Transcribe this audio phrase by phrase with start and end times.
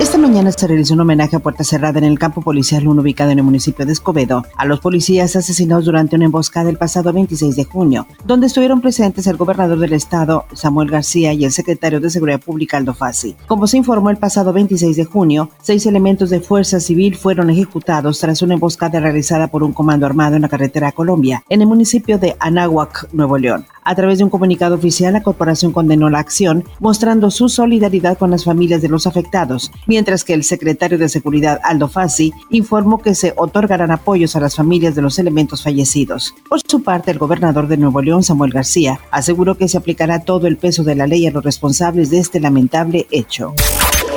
[0.00, 3.32] Esta mañana se realizó un homenaje a puerta cerrada en el campo policial 1 ubicado
[3.32, 7.56] en el municipio de Escobedo a los policías asesinados durante una emboscada el pasado 26
[7.56, 12.10] de junio, donde estuvieron presentes el gobernador del estado, Samuel García, y el secretario de
[12.10, 13.34] Seguridad Pública, Aldo Fassi.
[13.48, 18.20] Como se informó el pasado 26 de junio, seis elementos de fuerza civil fueron ejecutados
[18.20, 22.18] tras una emboscada realizada por un comando armado en la carretera Colombia, en el municipio
[22.18, 23.66] de Anáhuac, Nuevo León.
[23.88, 28.30] A través de un comunicado oficial, la corporación condenó la acción, mostrando su solidaridad con
[28.30, 33.14] las familias de los afectados, mientras que el secretario de Seguridad, Aldo Fassi, informó que
[33.14, 36.34] se otorgarán apoyos a las familias de los elementos fallecidos.
[36.50, 40.48] Por su parte, el gobernador de Nuevo León, Samuel García, aseguró que se aplicará todo
[40.48, 43.54] el peso de la ley a los responsables de este lamentable hecho.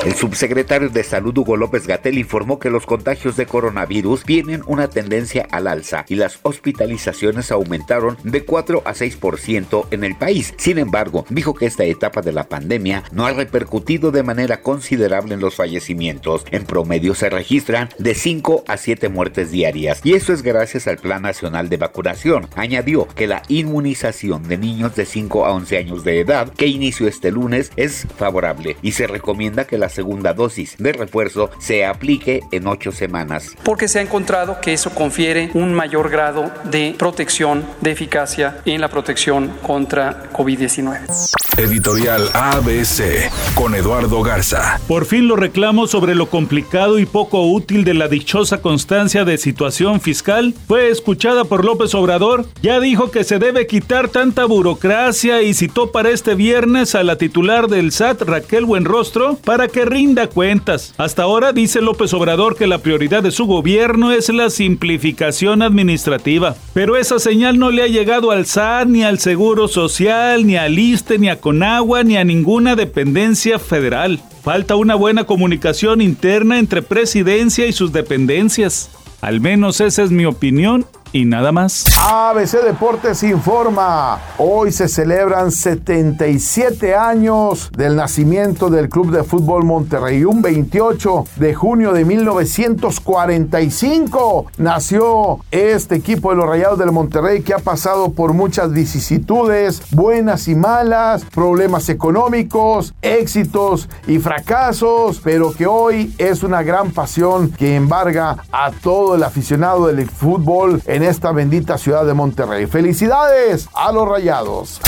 [0.03, 4.89] El subsecretario de Salud Hugo López Gatel informó que los contagios de coronavirus tienen una
[4.89, 10.55] tendencia al alza y las hospitalizaciones aumentaron de 4 a 6% en el país.
[10.57, 15.35] Sin embargo, dijo que esta etapa de la pandemia no ha repercutido de manera considerable
[15.35, 16.45] en los fallecimientos.
[16.49, 20.97] En promedio se registran de 5 a 7 muertes diarias y eso es gracias al
[20.97, 22.47] Plan Nacional de Vacunación.
[22.55, 27.07] Añadió que la inmunización de niños de 5 a 11 años de edad que inició
[27.07, 32.41] este lunes es favorable y se recomienda que la segunda dosis de refuerzo se aplique
[32.51, 33.55] en ocho semanas.
[33.63, 38.81] Porque se ha encontrado que eso confiere un mayor grado de protección, de eficacia en
[38.81, 41.40] la protección contra COVID-19.
[41.57, 44.79] Editorial ABC con Eduardo Garza.
[44.87, 49.37] Por fin los reclamos sobre lo complicado y poco útil de la dichosa constancia de
[49.37, 52.45] situación fiscal fue escuchada por López Obrador.
[52.61, 57.17] Ya dijo que se debe quitar tanta burocracia y citó para este viernes a la
[57.17, 60.93] titular del SAT, Raquel Buenrostro, para que rinda cuentas.
[60.97, 66.55] Hasta ahora dice López Obrador que la prioridad de su gobierno es la simplificación administrativa.
[66.73, 70.79] Pero esa señal no le ha llegado al SAT, ni al Seguro Social, ni al
[70.79, 74.21] ISTE, ni a Conagua, ni a ninguna dependencia federal.
[74.43, 78.89] Falta una buena comunicación interna entre presidencia y sus dependencias.
[79.19, 81.85] Al menos esa es mi opinión y nada más.
[82.09, 84.19] ABC Deportes informa.
[84.37, 90.23] Hoy se celebran 77 años del nacimiento del Club de Fútbol Monterrey.
[90.23, 97.53] Un 28 de junio de 1945 nació este equipo de los Rayados del Monterrey que
[97.53, 105.67] ha pasado por muchas vicisitudes, buenas y malas, problemas económicos, éxitos y fracasos, pero que
[105.67, 111.31] hoy es una gran pasión que embarga a todo el aficionado del fútbol en esta
[111.31, 112.67] bendita ciudad de Monterrey.
[112.67, 114.79] Felicidades a los rayados.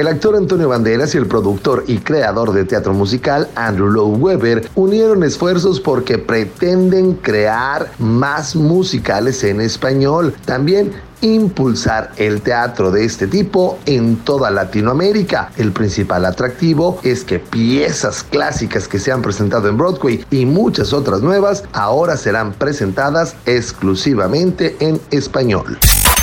[0.00, 4.66] El actor Antonio Banderas y el productor y creador de teatro musical Andrew Lowe Webber
[4.74, 10.34] unieron esfuerzos porque pretenden crear más musicales en español.
[10.46, 15.52] También impulsar el teatro de este tipo en toda Latinoamérica.
[15.58, 20.94] El principal atractivo es que piezas clásicas que se han presentado en Broadway y muchas
[20.94, 25.78] otras nuevas ahora serán presentadas exclusivamente en español.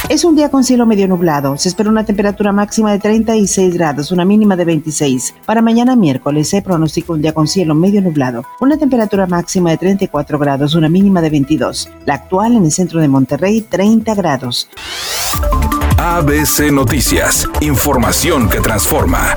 [0.09, 1.57] Es un día con cielo medio nublado.
[1.57, 5.35] Se espera una temperatura máxima de 36 grados, una mínima de 26.
[5.45, 8.45] Para mañana miércoles se pronostica un día con cielo medio nublado.
[8.61, 11.89] Una temperatura máxima de 34 grados, una mínima de 22.
[12.05, 14.69] La actual en el centro de Monterrey, 30 grados.
[15.97, 17.45] ABC Noticias.
[17.59, 19.35] Información que transforma.